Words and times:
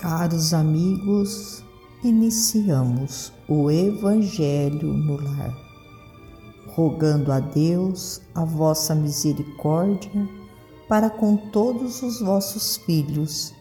Caros 0.00 0.54
amigos, 0.54 1.64
iniciamos 2.04 3.32
o 3.48 3.68
Evangelho 3.68 4.92
no 4.94 5.16
lar, 5.16 5.52
rogando 6.68 7.32
a 7.32 7.40
Deus 7.40 8.22
a 8.32 8.44
vossa 8.44 8.94
misericórdia 8.94 10.28
para 10.88 11.10
com 11.10 11.36
todos 11.36 12.00
os 12.00 12.20
vossos 12.20 12.76
filhos, 12.76 13.52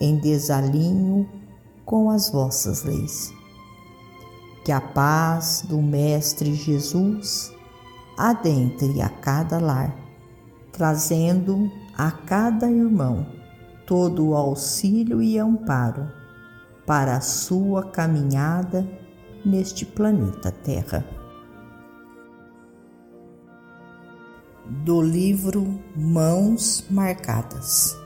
em 0.00 0.18
desalinho 0.18 1.24
com 1.84 2.10
as 2.10 2.30
vossas 2.30 2.82
leis. 2.82 3.32
Que 4.64 4.72
a 4.72 4.80
paz 4.80 5.64
do 5.68 5.80
Mestre 5.80 6.52
Jesus 6.52 7.54
adentre 8.18 9.00
a 9.00 9.08
cada 9.08 9.60
lar, 9.60 9.96
trazendo 10.72 11.70
a 11.96 12.10
cada 12.10 12.68
irmão 12.68 13.45
todo 13.86 14.28
o 14.28 14.34
auxílio 14.34 15.22
e 15.22 15.38
amparo 15.38 16.10
para 16.84 17.16
a 17.16 17.20
sua 17.20 17.84
caminhada 17.84 18.86
neste 19.44 19.86
planeta 19.86 20.50
Terra. 20.50 21.06
Do 24.68 25.00
livro 25.00 25.80
Mãos 25.94 26.84
Marcadas, 26.90 27.96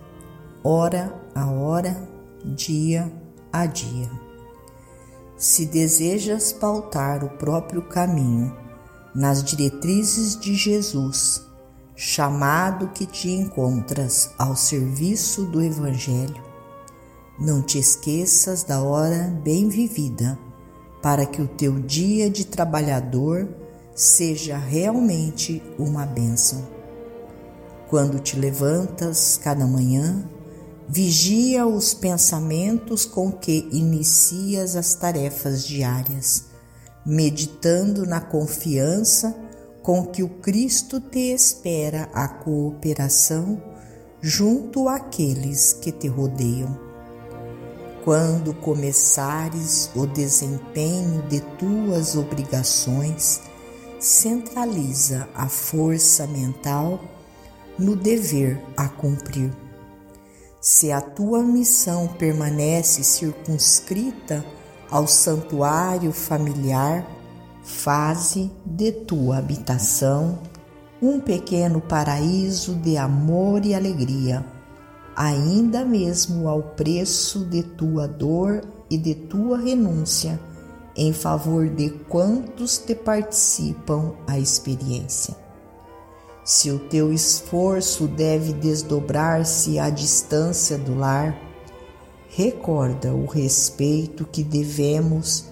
hora 0.63 1.15
a 1.35 1.51
hora, 1.51 1.97
dia 2.45 3.11
a 3.51 3.65
dia. 3.65 4.11
Se 5.37 5.65
desejas 5.65 6.53
pautar 6.53 7.25
o 7.25 7.31
próprio 7.39 7.81
caminho 7.81 8.55
nas 9.15 9.43
diretrizes 9.43 10.39
de 10.39 10.55
Jesus, 10.55 11.50
chamado 12.03 12.89
que 12.95 13.05
te 13.05 13.29
encontras 13.29 14.31
ao 14.39 14.57
serviço 14.57 15.45
do 15.45 15.63
Evangelho, 15.63 16.43
não 17.39 17.61
te 17.61 17.79
esqueças 17.79 18.63
da 18.63 18.81
hora 18.81 19.31
bem 19.45 19.69
vivida, 19.69 20.39
para 21.03 21.27
que 21.27 21.43
o 21.43 21.47
teu 21.47 21.79
dia 21.79 22.31
de 22.31 22.47
trabalhador 22.47 23.47
seja 23.95 24.57
realmente 24.57 25.63
uma 25.79 26.07
bênção. 26.07 26.67
Quando 27.91 28.19
te 28.19 28.35
levantas 28.35 29.37
cada 29.37 29.67
manhã, 29.67 30.27
vigia 30.89 31.67
os 31.67 31.93
pensamentos 31.93 33.05
com 33.05 33.31
que 33.31 33.69
inicias 33.71 34.75
as 34.75 34.95
tarefas 34.95 35.67
diárias, 35.67 36.47
meditando 37.05 38.07
na 38.07 38.23
confiança 38.23 39.50
com 39.91 40.07
que 40.07 40.23
o 40.23 40.29
Cristo 40.29 41.01
te 41.01 41.33
espera 41.35 42.09
a 42.15 42.29
cooperação 42.29 43.61
junto 44.23 44.89
àqueles 44.89 45.73
que 45.73 45.91
te 45.91 46.07
rodeiam. 46.07 46.79
Quando 48.05 48.55
começares 48.55 49.91
o 49.97 50.07
desempenho 50.07 51.23
de 51.23 51.41
tuas 51.59 52.15
obrigações, 52.15 53.41
centraliza 53.99 55.29
a 55.35 55.49
força 55.49 56.25
mental 56.25 57.01
no 57.77 57.97
dever 57.97 58.63
a 58.77 58.89
cumprir. 58.89 59.53
Se 60.61 60.93
a 60.93 61.01
tua 61.01 61.43
missão 61.43 62.07
permanece 62.07 63.03
circunscrita 63.03 64.47
ao 64.89 65.09
santuário 65.09 66.13
familiar, 66.13 67.05
Faze 67.71 68.51
de 68.67 68.93
tua 68.93 69.39
habitação 69.39 70.41
um 71.01 71.19
pequeno 71.19 71.81
paraíso 71.81 72.75
de 72.75 72.99
amor 72.99 73.65
e 73.65 73.75
alegria, 73.75 74.45
ainda 75.17 75.83
mesmo 75.83 76.47
ao 76.47 76.63
preço 76.63 77.47
de 77.47 77.63
tua 77.63 78.07
dor 78.07 78.63
e 78.91 78.99
de 78.99 79.15
tua 79.15 79.57
renúncia, 79.57 80.39
em 80.95 81.11
favor 81.15 81.71
de 81.71 81.89
quantos 82.07 82.77
te 82.77 82.95
participam 82.95 84.13
a 84.27 84.39
experiência. 84.39 85.35
Se 86.45 86.71
o 86.71 86.79
teu 86.79 87.11
esforço 87.11 88.07
deve 88.07 88.53
desdobrar-se 88.53 89.79
à 89.79 89.89
distância 89.89 90.77
do 90.77 90.99
lar, 90.99 91.35
recorda 92.29 93.15
o 93.15 93.25
respeito 93.25 94.27
que 94.27 94.43
devemos 94.43 95.51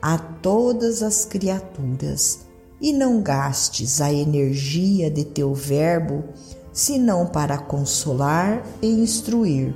a 0.00 0.18
todas 0.18 1.02
as 1.02 1.24
criaturas, 1.24 2.46
e 2.80 2.92
não 2.92 3.20
gastes 3.20 4.00
a 4.00 4.12
energia 4.12 5.10
de 5.10 5.24
teu 5.24 5.52
Verbo 5.52 6.24
senão 6.72 7.26
para 7.26 7.58
consolar 7.58 8.62
e 8.80 8.86
instruir, 8.86 9.74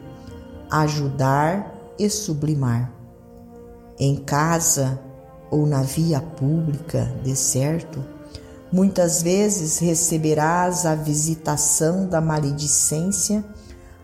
ajudar 0.71 1.75
e 1.99 2.09
sublimar. 2.09 2.93
Em 3.99 4.16
casa 4.16 5.00
ou 5.50 5.66
na 5.66 5.82
via 5.82 6.21
pública, 6.21 7.12
de 7.25 7.34
certo, 7.34 8.05
muitas 8.72 9.21
vezes 9.21 9.78
receberás 9.78 10.87
a 10.87 10.94
visitação 10.94 12.06
da 12.06 12.21
maledicência 12.21 13.44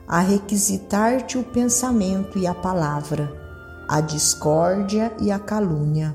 a 0.07 0.21
requisitar-te 0.21 1.39
o 1.39 1.45
pensamento 1.45 2.39
e 2.39 2.47
a 2.47 2.55
palavra 2.55 3.47
a 3.88 4.03
discórdia 4.03 5.10
e 5.19 5.32
a 5.32 5.38
calúnia, 5.38 6.15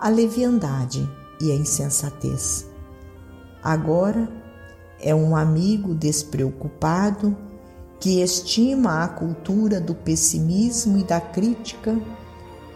a 0.00 0.08
leviandade 0.08 1.06
e 1.38 1.52
a 1.52 1.54
insensatez. 1.54 2.66
Agora 3.62 4.28
é 4.98 5.14
um 5.14 5.36
amigo 5.36 5.94
despreocupado 5.94 7.36
que 8.00 8.22
estima 8.22 9.04
a 9.04 9.08
cultura 9.08 9.78
do 9.78 9.94
pessimismo 9.94 10.98
e 10.98 11.04
da 11.04 11.20
crítica, 11.20 11.96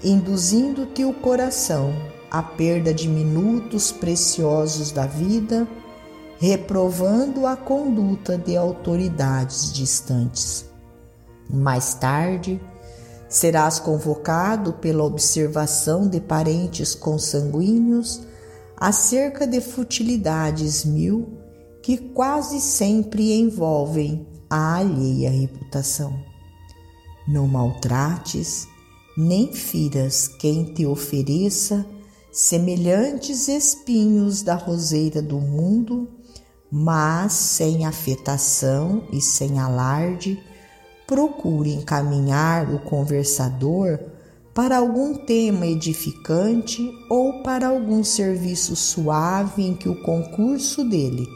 induzindo 0.05 0.85
teu 0.87 1.15
coração 1.15 1.95
à 2.31 2.43
perda 2.43 2.93
de 2.93 3.09
minutos 3.09 3.91
preciosos 3.91 4.93
da 4.93 5.07
vida, 5.07 5.67
reprovando 6.39 7.47
a 7.47 7.57
conduta 7.57 8.37
de 8.37 8.55
autoridades 8.55 9.73
distantes. 9.73 10.71
Mais 11.49 11.95
tarde, 11.95 12.61
Serás 13.29 13.79
convocado 13.79 14.75
pela 14.75 15.05
observação 15.05 16.09
de 16.09 16.21
parentes 16.21 16.95
consanguíneos 16.95 18.23
acerca 18.77 19.47
de 19.47 19.61
futilidades 19.61 20.85
mil 20.85 21.39
que 21.83 21.97
quase 21.97 22.61
sempre 22.61 23.33
envolvem 23.33 24.27
a 24.51 24.77
alheia 24.77 25.31
reputação. 25.31 26.13
Não 27.27 27.49
maltrates, 27.49 28.69
nem 29.17 29.53
firas 29.53 30.29
quem 30.29 30.73
te 30.73 30.87
ofereça 30.87 31.85
semelhantes 32.31 33.49
espinhos 33.49 34.43
da 34.43 34.55
roseira 34.55 35.23
do 35.23 35.41
mundo, 35.41 36.09
mas 36.71 37.33
sem 37.33 37.87
afetação 37.87 39.09
e 39.11 39.21
sem 39.21 39.59
alarde 39.59 40.39
procure 41.07 41.73
encaminhar 41.73 42.73
o 42.73 42.79
conversador 42.81 43.99
para 44.53 44.79
algum 44.79 45.15
tema 45.15 45.67
edificante 45.67 46.91
ou 47.11 47.43
para 47.43 47.69
algum 47.69 48.03
serviço 48.03 48.75
suave 48.75 49.63
em 49.63 49.75
que 49.75 49.89
o 49.89 50.03
concurso 50.03 50.83
dele 50.83 51.29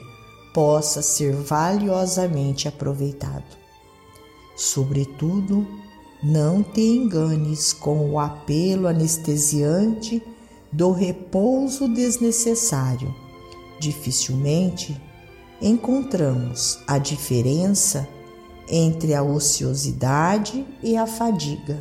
possa 0.55 1.03
ser 1.03 1.35
valiosamente 1.35 2.67
aproveitado. 2.67 3.45
Sobretudo, 4.57 5.67
não 6.23 6.63
te 6.63 6.81
enganes 6.81 7.73
com 7.73 8.11
o 8.11 8.19
apelo 8.19 8.87
anestesiante 8.89 10.23
do 10.73 10.91
repouso 10.93 11.89
desnecessário. 11.89 13.15
Dificilmente 13.79 15.01
encontramos 15.61 16.79
a 16.87 16.99
diferença 16.99 18.09
entre 18.71 19.15
a 19.15 19.23
ociosidade 19.23 20.65
e 20.83 20.97
a 20.97 21.07
fadiga. 21.07 21.79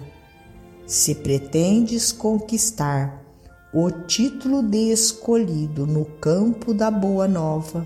Se 0.88 1.14
pretendes 1.14 2.12
conquistar 2.12 3.24
o 3.72 3.92
título 3.92 4.64
de 4.64 4.92
escolhido 4.92 5.86
no 5.86 6.04
campo 6.04 6.74
da 6.74 6.90
Boa 6.90 7.28
Nova, 7.28 7.86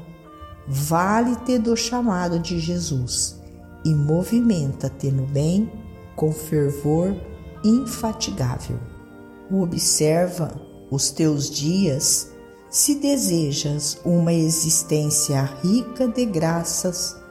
vale-te 0.66 1.58
do 1.58 1.76
chamado 1.76 2.40
de 2.40 2.58
Jesus 2.58 3.36
e 3.84 3.94
movimenta-te 3.94 5.12
no 5.12 5.26
bem 5.26 5.70
com 6.16 6.32
fervor 6.32 7.14
infatigável. 7.64 8.80
Observa 9.52 10.54
os 10.90 11.12
teus 11.12 11.50
dias 11.50 12.32
se 12.70 12.96
desejas 12.96 14.00
uma 14.06 14.34
existência 14.34 15.44
rica 15.62 16.08
de 16.08 16.26
graças 16.26 17.22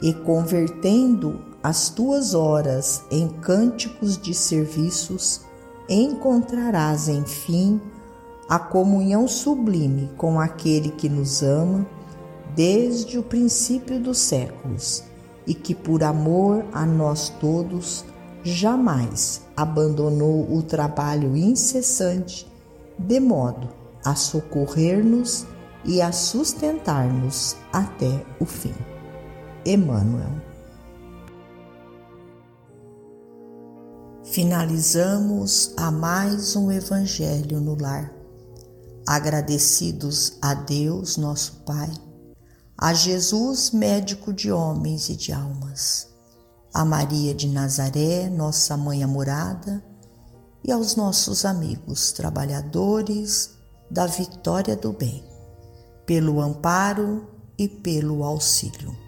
e 0.00 0.12
convertendo 0.12 1.40
as 1.62 1.88
tuas 1.88 2.34
horas 2.34 3.02
em 3.10 3.28
cânticos 3.28 4.16
de 4.16 4.32
serviços, 4.32 5.42
encontrarás, 5.88 7.08
enfim, 7.08 7.80
a 8.48 8.58
comunhão 8.58 9.26
sublime 9.28 10.10
com 10.16 10.40
aquele 10.40 10.90
que 10.90 11.08
nos 11.08 11.42
ama 11.42 11.86
desde 12.54 13.18
o 13.18 13.22
princípio 13.22 14.00
dos 14.00 14.18
séculos 14.18 15.04
e 15.46 15.54
que, 15.54 15.74
por 15.74 16.02
amor 16.02 16.64
a 16.72 16.86
nós 16.86 17.28
todos, 17.40 18.04
jamais 18.42 19.42
abandonou 19.56 20.50
o 20.52 20.62
trabalho 20.62 21.36
incessante 21.36 22.46
de 22.98 23.20
modo 23.20 23.68
a 24.04 24.14
socorrer-nos 24.14 25.46
e 25.84 26.00
a 26.00 26.12
sustentar-nos 26.12 27.56
até 27.72 28.24
o 28.40 28.44
fim. 28.44 28.74
Emmanuel. 29.68 30.40
Finalizamos 34.24 35.74
a 35.76 35.90
mais 35.90 36.56
um 36.56 36.72
Evangelho 36.72 37.60
no 37.60 37.78
Lar. 37.78 38.10
Agradecidos 39.06 40.38
a 40.40 40.54
Deus, 40.54 41.18
nosso 41.18 41.64
Pai, 41.66 41.90
a 42.78 42.94
Jesus, 42.94 43.70
médico 43.70 44.32
de 44.32 44.50
homens 44.50 45.10
e 45.10 45.16
de 45.16 45.34
almas, 45.34 46.08
a 46.72 46.82
Maria 46.82 47.34
de 47.34 47.46
Nazaré, 47.48 48.30
nossa 48.30 48.74
mãe 48.74 49.04
amorada, 49.04 49.84
e 50.64 50.72
aos 50.72 50.96
nossos 50.96 51.44
amigos 51.44 52.12
trabalhadores 52.12 53.50
da 53.90 54.06
vitória 54.06 54.74
do 54.74 54.94
bem, 54.94 55.22
pelo 56.06 56.40
amparo 56.40 57.26
e 57.58 57.68
pelo 57.68 58.24
auxílio. 58.24 59.07